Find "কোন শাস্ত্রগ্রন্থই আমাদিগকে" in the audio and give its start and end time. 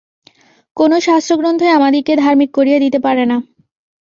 0.77-2.13